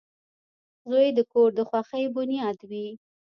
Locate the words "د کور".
1.17-1.49